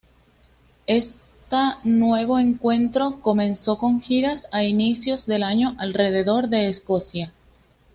[0.87, 7.31] Esta nuevo encuentro comenzó con giras a inicios del año alrededor de Escocia.